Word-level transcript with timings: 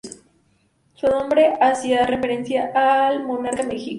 Su 0.95 1.05
nombre 1.05 1.55
hacía 1.61 2.07
referencia 2.07 2.71
al 2.73 3.21
monarca 3.21 3.61
mexica. 3.61 3.89